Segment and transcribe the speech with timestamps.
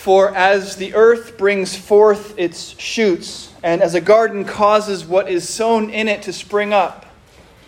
[0.00, 5.46] For as the earth brings forth its shoots, and as a garden causes what is
[5.46, 7.04] sown in it to spring up,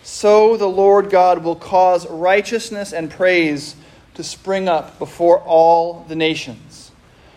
[0.01, 3.75] so the Lord God will cause righteousness and praise
[4.15, 6.91] to spring up before all the nations.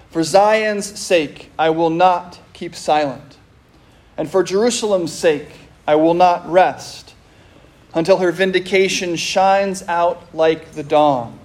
[0.09, 3.36] For Zion's sake, I will not keep silent,
[4.16, 5.50] and for Jerusalem's sake,
[5.86, 7.12] I will not rest
[7.92, 11.38] until her vindication shines out like the dawn,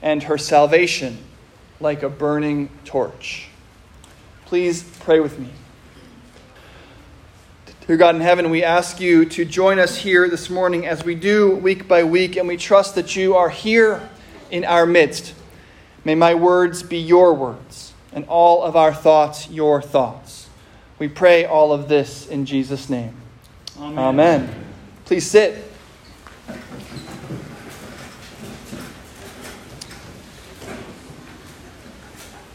[0.00, 1.18] and her salvation
[1.80, 3.48] like a burning torch.
[4.46, 5.48] Please pray with me.
[7.86, 11.14] Dear God in heaven, we ask you to join us here this morning as we
[11.14, 14.08] do week by week, and we trust that you are here
[14.50, 15.34] in our midst.
[16.04, 20.48] May my words be your words, and all of our thoughts your thoughts.
[20.98, 23.14] We pray all of this in Jesus' name.
[23.78, 23.98] Amen.
[23.98, 24.64] Amen.
[25.04, 25.63] Please sit.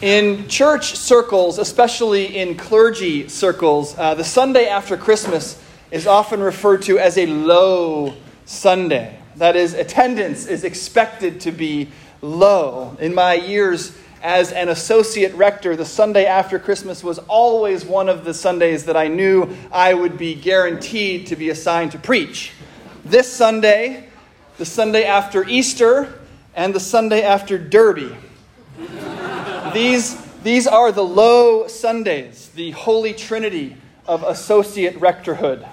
[0.02, 5.61] In church circles, especially in clergy circles, uh, the Sunday after Christmas
[5.92, 8.14] is often referred to as a low
[8.45, 9.20] Sunday.
[9.36, 11.89] That is, attendance is expected to be
[12.22, 12.95] low.
[13.02, 18.23] In my years as an associate rector, the Sunday after Christmas was always one of
[18.23, 22.53] the Sundays that I knew I would be guaranteed to be assigned to preach.
[23.03, 24.08] This Sunday,
[24.59, 26.22] the Sunday after Easter,
[26.55, 28.16] and the Sunday after Derby
[29.73, 35.67] these, these are the low Sundays, the holy trinity of associate rectorhood.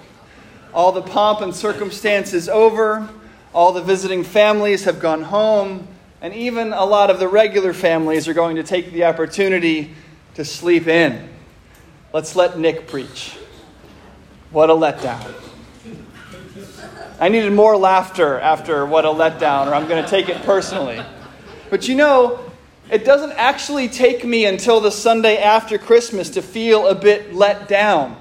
[0.73, 3.07] All the pomp and circumstance is over,
[3.53, 5.87] all the visiting families have gone home,
[6.21, 9.93] and even a lot of the regular families are going to take the opportunity
[10.35, 11.29] to sleep in.
[12.13, 13.37] Let's let Nick preach.
[14.51, 15.33] What a letdown.
[17.19, 21.01] I needed more laughter after what a letdown, or I'm going to take it personally.
[21.69, 22.46] But you know,
[22.89, 27.67] it doesn't actually take me until the Sunday after Christmas to feel a bit let
[27.67, 28.15] down.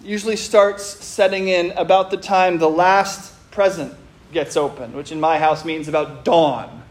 [0.00, 3.94] It usually starts setting in about the time the last present
[4.32, 6.82] gets opened, which in my house means about dawn.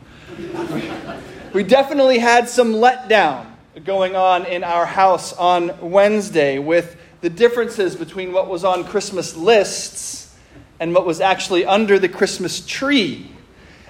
[1.53, 3.45] we definitely had some letdown
[3.83, 9.35] going on in our house on Wednesday with the differences between what was on Christmas
[9.35, 10.33] lists
[10.79, 13.29] and what was actually under the Christmas tree.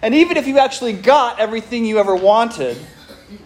[0.01, 2.77] And even if you actually got everything you ever wanted,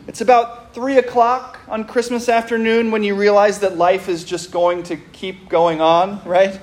[0.08, 4.84] it's about 3 o'clock on Christmas afternoon when you realize that life is just going
[4.84, 6.59] to keep going on, right?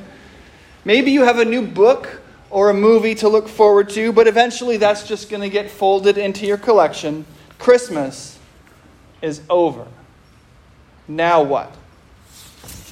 [0.84, 2.20] Maybe you have a new book
[2.50, 6.16] or a movie to look forward to, but eventually that's just going to get folded
[6.16, 7.26] into your collection.
[7.58, 8.38] Christmas
[9.20, 9.86] is over.
[11.06, 11.74] Now what?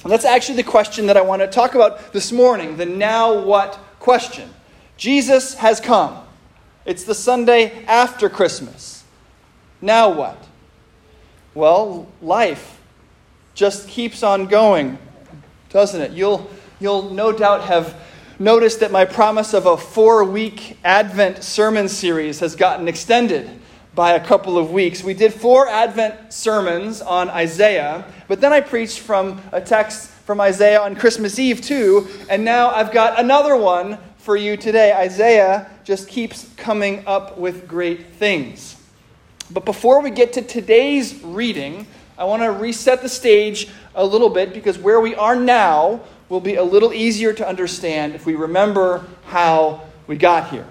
[0.03, 3.41] And that's actually the question that I want to talk about this morning the now
[3.41, 4.49] what question.
[4.97, 6.17] Jesus has come.
[6.85, 8.96] It's the Sunday after Christmas.
[9.81, 10.43] Now what?
[11.53, 12.79] Well, life
[13.53, 14.97] just keeps on going,
[15.69, 16.11] doesn't it?
[16.11, 16.49] You'll,
[16.79, 17.99] you'll no doubt have
[18.39, 23.49] noticed that my promise of a four week Advent sermon series has gotten extended
[23.95, 25.03] by a couple of weeks.
[25.03, 30.39] We did four Advent sermons on Isaiah, but then I preached from a text from
[30.39, 34.93] Isaiah on Christmas Eve too, and now I've got another one for you today.
[34.93, 38.76] Isaiah just keeps coming up with great things.
[39.49, 41.87] But before we get to today's reading,
[42.17, 46.41] I want to reset the stage a little bit because where we are now will
[46.41, 50.67] be a little easier to understand if we remember how we got here.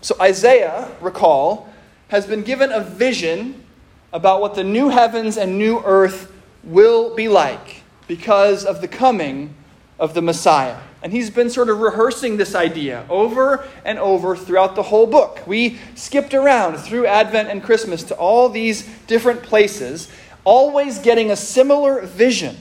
[0.00, 1.72] So, Isaiah, recall,
[2.08, 3.64] has been given a vision
[4.12, 9.54] about what the new heavens and new earth will be like because of the coming
[9.98, 10.78] of the Messiah.
[11.02, 15.40] And he's been sort of rehearsing this idea over and over throughout the whole book.
[15.46, 20.08] We skipped around through Advent and Christmas to all these different places,
[20.44, 22.58] always getting a similar vision.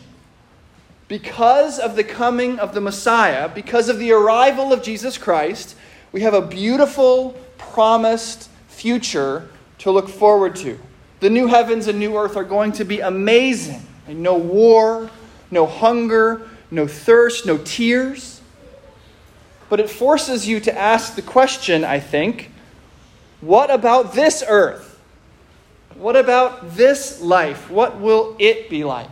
[1.09, 5.75] Because of the coming of the Messiah, because of the arrival of Jesus Christ,
[6.11, 10.79] we have a beautiful, promised future to look forward to.
[11.19, 13.81] The new heavens and new earth are going to be amazing.
[14.07, 15.09] And No war,
[15.51, 18.41] no hunger, no thirst, no tears.
[19.69, 22.51] But it forces you to ask the question, I think
[23.41, 24.99] what about this earth?
[25.95, 27.69] What about this life?
[27.69, 29.09] What will it be like?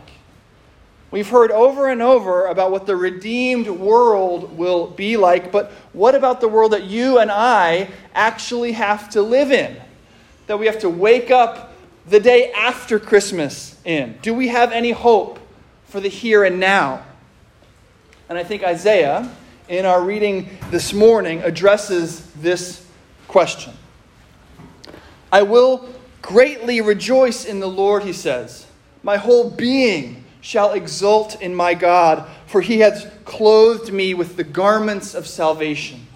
[1.10, 6.14] We've heard over and over about what the redeemed world will be like, but what
[6.14, 9.76] about the world that you and I actually have to live in?
[10.48, 11.72] That we have to wake up
[12.06, 14.18] the day after Christmas in?
[14.20, 15.38] Do we have any hope
[15.86, 17.04] for the here and now?
[18.28, 19.30] And I think Isaiah,
[19.68, 22.84] in our reading this morning, addresses this
[23.26, 23.72] question.
[25.32, 25.88] I will
[26.20, 28.66] greatly rejoice in the Lord, he says.
[29.02, 34.44] My whole being shall exult in my God, for he has clothed me with the
[34.44, 36.06] garments of salvation.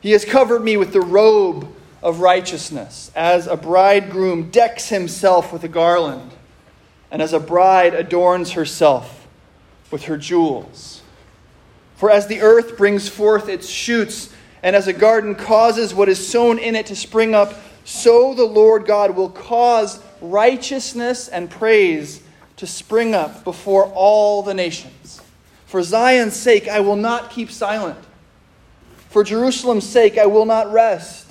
[0.00, 1.68] He has covered me with the robe
[2.02, 6.32] of righteousness, as a bridegroom decks himself with a garland,
[7.10, 9.26] and as a bride adorns herself
[9.90, 10.99] with her jewels.
[12.00, 14.32] For as the earth brings forth its shoots,
[14.62, 17.52] and as a garden causes what is sown in it to spring up,
[17.84, 22.22] so the Lord God will cause righteousness and praise
[22.56, 25.20] to spring up before all the nations.
[25.66, 27.98] For Zion's sake, I will not keep silent.
[29.10, 31.30] For Jerusalem's sake, I will not rest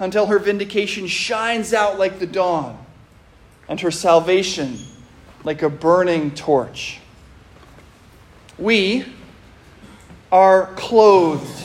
[0.00, 2.84] until her vindication shines out like the dawn
[3.68, 4.80] and her salvation
[5.44, 6.98] like a burning torch.
[8.58, 9.04] We
[10.30, 11.64] are clothed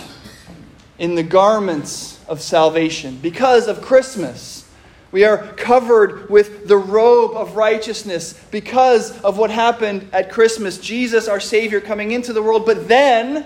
[0.97, 4.69] in the garments of salvation because of Christmas.
[5.11, 10.79] We are covered with the robe of righteousness because of what happened at Christmas.
[10.79, 12.65] Jesus, our Savior, coming into the world.
[12.65, 13.45] But then,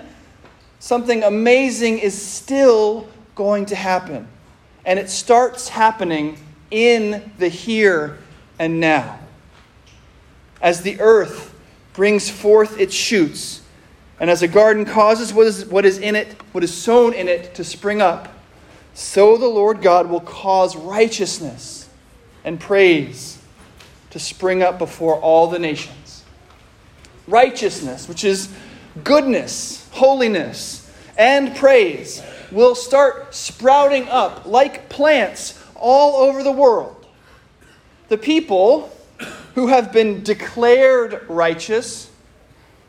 [0.80, 4.28] something amazing is still going to happen.
[4.86, 6.38] And it starts happening
[6.72, 8.18] in the here
[8.60, 9.20] and now.
[10.62, 11.54] As the earth
[11.94, 13.62] brings forth its shoots,
[14.20, 17.28] and as a garden causes what is, what is in it, what is sown in
[17.28, 18.34] it, to spring up,
[18.94, 21.88] so the Lord God will cause righteousness
[22.44, 23.38] and praise
[24.10, 26.24] to spring up before all the nations.
[27.28, 28.50] Righteousness, which is
[29.04, 37.06] goodness, holiness, and praise, will start sprouting up like plants all over the world.
[38.08, 38.92] The people
[39.54, 42.10] who have been declared righteous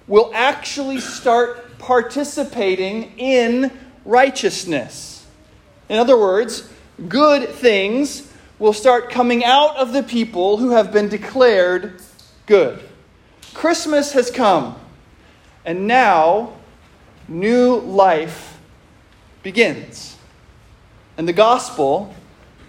[0.08, 3.70] will actually start participating in
[4.04, 5.26] righteousness.
[5.88, 6.68] In other words,
[7.08, 12.00] good things will start coming out of the people who have been declared
[12.46, 12.82] good.
[13.54, 14.76] Christmas has come,
[15.64, 16.54] and now
[17.28, 18.58] new life
[19.42, 20.16] begins.
[21.16, 22.14] And the gospel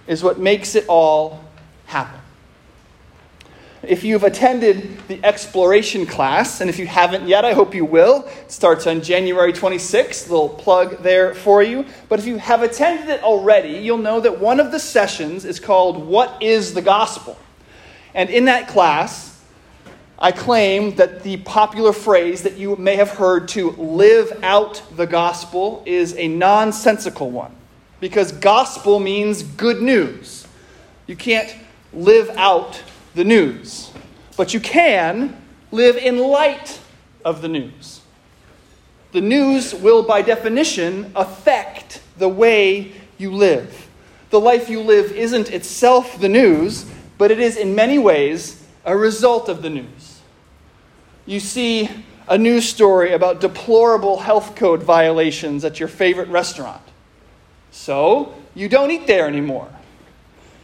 [0.08, 1.44] is what makes it all
[1.86, 2.19] happen.
[3.82, 8.26] If you've attended the exploration class, and if you haven't yet, I hope you will.
[8.26, 11.86] It starts on January 26th, little plug there for you.
[12.10, 15.62] But if you have attended it already, you'll know that one of the sessions is
[15.62, 17.38] called What is the Gospel?
[18.14, 19.30] And in that class,
[20.22, 25.08] I claim that the popular phrase that you may have heard to live out the
[25.08, 27.56] gospel is a nonsensical one.
[28.02, 30.46] Because gospel means good news.
[31.08, 31.56] You can't
[31.94, 32.84] live out
[33.16, 33.92] the news,
[34.38, 35.36] but you can
[35.72, 36.80] live in light
[37.26, 38.02] of the news.
[39.12, 43.88] The news will, by definition, affect the way you live.
[44.30, 46.86] The life you live isn't itself the news,
[47.18, 50.22] but it is in many ways a result of the news.
[51.26, 51.90] You see
[52.28, 56.82] a news story about deplorable health code violations at your favorite restaurant.
[57.72, 59.70] So, you don't eat there anymore.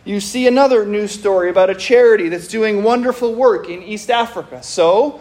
[0.06, 4.62] You see another news story about a charity that's doing wonderful work in East Africa.
[4.62, 5.20] So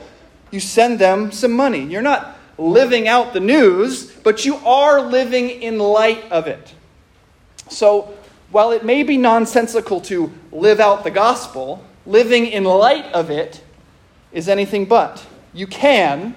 [0.50, 1.82] you send them some money.
[1.84, 6.74] You're not living out the news, but you are living in light of it.
[7.70, 8.14] So
[8.50, 13.64] while it may be nonsensical to live out the gospel, living in light of it
[14.32, 15.24] is anything but.
[15.54, 16.34] You can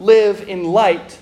[0.00, 1.18] live in light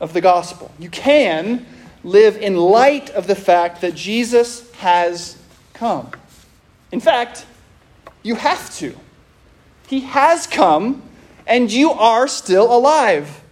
[0.00, 0.70] of the gospel.
[0.78, 1.66] You can
[2.02, 5.36] live in light of the fact that Jesus has
[5.72, 6.10] come.
[6.92, 7.46] In fact,
[8.22, 8.96] you have to.
[9.88, 11.02] He has come,
[11.46, 13.42] and you are still alive.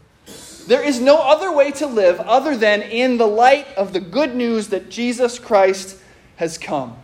[0.66, 4.34] There is no other way to live other than in the light of the good
[4.34, 5.98] news that Jesus Christ
[6.36, 6.96] has come.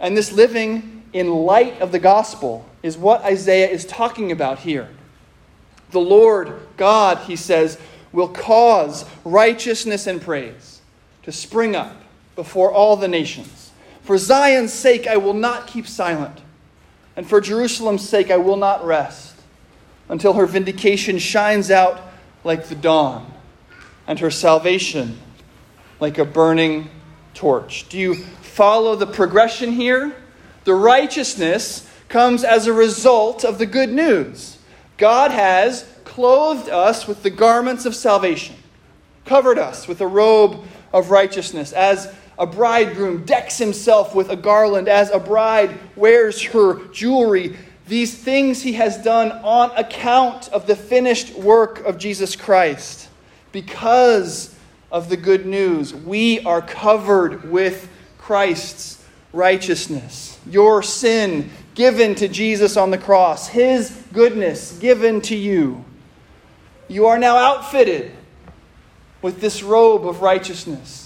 [0.00, 4.88] And this living in light of the gospel is what Isaiah is talking about here.
[5.90, 7.78] The Lord God, he says,
[8.12, 10.80] will cause righteousness and praise
[11.22, 11.94] to spring up
[12.36, 13.70] before all the nations.
[14.02, 16.40] For Zion's sake, I will not keep silent,
[17.16, 19.34] and for Jerusalem's sake, I will not rest
[20.08, 22.00] until her vindication shines out
[22.44, 23.32] like the dawn,
[24.06, 25.18] and her salvation
[26.00, 26.90] like a burning
[27.32, 27.88] torch.
[27.88, 30.14] Do you follow the progression here?
[30.64, 34.58] The righteousness comes as a result of the good news.
[34.98, 38.56] God has clothed us with the garments of salvation,
[39.24, 40.62] covered us with a robe
[40.92, 46.84] of righteousness, as a bridegroom decks himself with a garland, as a bride wears her
[46.88, 47.56] jewelry.
[47.86, 53.08] These things he has done on account of the finished work of Jesus Christ.
[53.52, 54.54] Because
[54.90, 57.88] of the good news, we are covered with
[58.18, 60.38] Christ's righteousness.
[60.48, 65.84] Your sin given to Jesus on the cross, His goodness given to you.
[66.88, 68.12] You are now outfitted
[69.22, 71.03] with this robe of righteousness.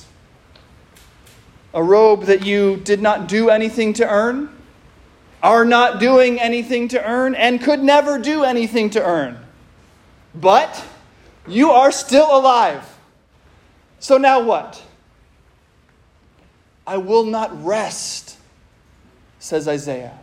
[1.75, 4.49] A robe that you did not do anything to earn,
[5.43, 9.39] are not doing anything to earn, and could never do anything to earn.
[10.35, 10.85] But
[11.47, 12.99] you are still alive.
[14.01, 14.83] So now what?
[16.87, 18.37] I will not rest,
[19.39, 20.19] says Isaiah.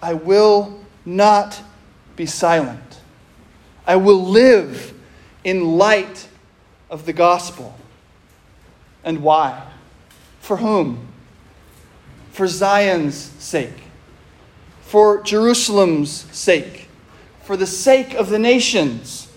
[0.00, 1.60] I will not
[2.16, 3.00] be silent.
[3.86, 4.94] I will live
[5.42, 6.28] in light
[6.88, 7.76] of the gospel.
[9.02, 9.66] And why?
[10.42, 11.06] For whom?
[12.32, 13.84] For Zion's sake,
[14.80, 16.88] for Jerusalem's sake,
[17.42, 19.28] for the sake of the nations,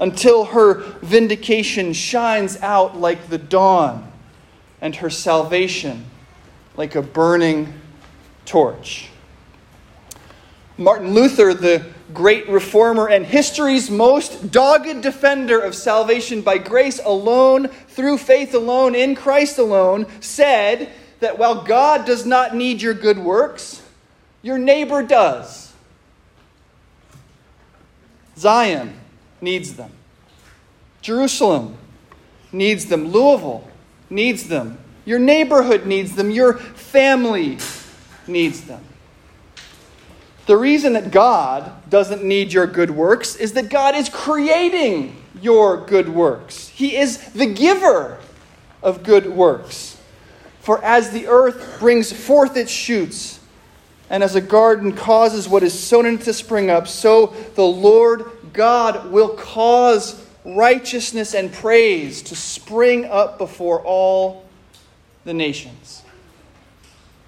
[0.00, 4.10] until her vindication shines out like the dawn
[4.80, 6.04] and her salvation
[6.76, 7.72] like a burning
[8.44, 9.10] torch.
[10.76, 17.68] Martin Luther, the great reformer and history's most dogged defender of salvation by grace alone,
[17.68, 23.18] through faith alone, in Christ alone, said that while God does not need your good
[23.18, 23.82] works,
[24.42, 25.72] your neighbor does.
[28.36, 28.98] Zion
[29.40, 29.90] needs them.
[31.02, 31.76] Jerusalem
[32.52, 33.08] needs them.
[33.08, 33.68] Louisville
[34.10, 34.78] needs them.
[35.04, 36.30] Your neighborhood needs them.
[36.30, 37.58] Your family
[38.26, 38.84] needs them.
[40.48, 45.76] The reason that God doesn't need your good works is that God is creating your
[45.84, 46.68] good works.
[46.68, 48.18] He is the giver
[48.82, 50.00] of good works.
[50.60, 53.40] For as the earth brings forth its shoots,
[54.08, 57.66] and as a garden causes what is sown in it to spring up, so the
[57.66, 58.24] Lord
[58.54, 64.46] God will cause righteousness and praise to spring up before all
[65.24, 66.04] the nations.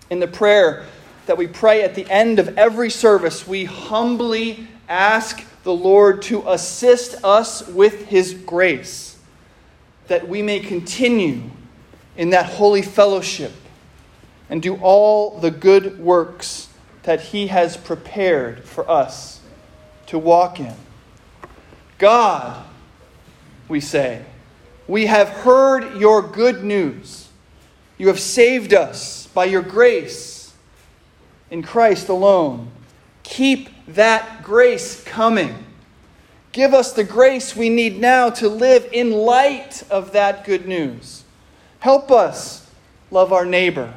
[0.09, 0.87] In the prayer,
[1.27, 6.49] that we pray at the end of every service, we humbly ask the Lord to
[6.49, 9.19] assist us with His grace,
[10.09, 11.43] that we may continue
[12.17, 13.53] in that holy fellowship
[14.49, 16.69] and do all the good works
[17.05, 19.41] that He has prepared for us
[20.07, 20.75] to walk in.
[21.99, 22.65] God,
[23.69, 24.25] we say,
[24.89, 27.29] we have heard your good news.
[27.97, 30.40] You have saved us by your grace
[31.51, 32.71] in Christ alone.
[33.23, 35.67] Keep that grace coming.
[36.53, 41.25] Give us the grace we need now to live in light of that good news.
[41.81, 42.69] Help us
[43.11, 43.95] love our neighbor.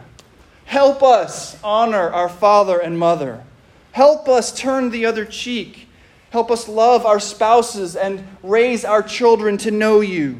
[0.66, 3.44] Help us honor our father and mother.
[3.92, 5.88] Help us turn the other cheek.
[6.32, 10.40] Help us love our spouses and raise our children to know you.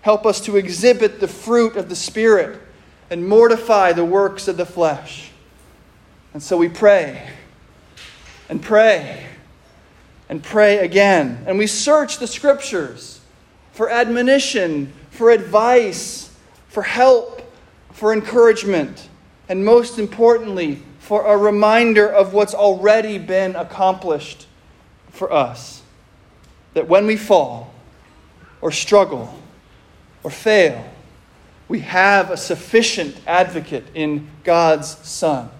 [0.00, 2.60] Help us to exhibit the fruit of the Spirit
[3.10, 5.30] and mortify the works of the flesh.
[6.34, 7.28] And so we pray
[8.48, 9.24] and pray
[10.28, 11.44] and pray again.
[11.46, 13.20] And we search the scriptures
[13.72, 16.36] for admonition, for advice,
[16.68, 17.40] for help,
[17.92, 19.08] for encouragement,
[19.48, 24.48] and most importantly, for a reminder of what's already been accomplished
[25.10, 25.82] for us.
[26.72, 27.72] That when we fall,
[28.60, 29.38] or struggle,
[30.24, 30.90] or fail,
[31.68, 35.50] we have a sufficient advocate in God's Son.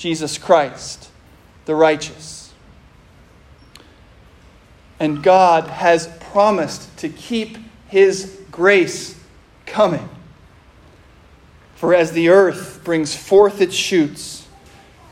[0.00, 1.10] Jesus Christ,
[1.66, 2.54] the righteous.
[4.98, 9.20] And God has promised to keep his grace
[9.66, 10.08] coming.
[11.74, 14.48] For as the earth brings forth its shoots,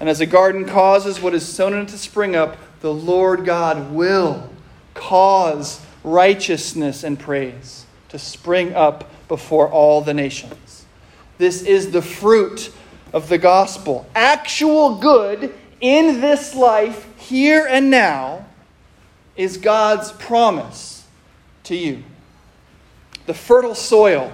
[0.00, 3.44] and as a garden causes what is sown in it to spring up, the Lord
[3.44, 4.48] God will
[4.94, 10.86] cause righteousness and praise to spring up before all the nations.
[11.36, 12.72] This is the fruit
[13.12, 14.06] of the gospel.
[14.14, 18.46] Actual good in this life, here and now,
[19.36, 21.06] is God's promise
[21.64, 22.02] to you.
[23.26, 24.32] The fertile soil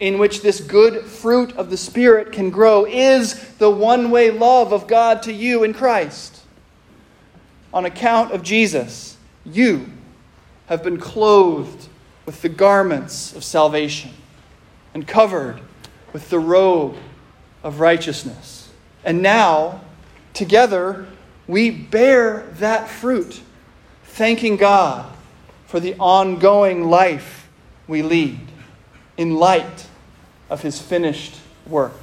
[0.00, 4.72] in which this good fruit of the Spirit can grow is the one way love
[4.72, 6.40] of God to you in Christ.
[7.72, 9.86] On account of Jesus, you
[10.66, 11.88] have been clothed
[12.26, 14.10] with the garments of salvation
[14.92, 15.60] and covered
[16.12, 16.96] with the robe
[17.62, 18.70] of righteousness.
[19.04, 19.80] And now,
[20.34, 21.06] together,
[21.46, 23.40] we bear that fruit,
[24.04, 25.12] thanking God
[25.66, 27.48] for the ongoing life
[27.88, 28.40] we lead
[29.16, 29.86] in light
[30.50, 31.96] of his finished work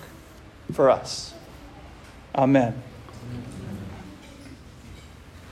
[0.73, 1.33] for us.
[2.35, 2.81] Amen.